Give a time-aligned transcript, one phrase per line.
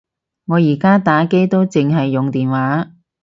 [0.47, 2.93] 我而家打機都剩係用電話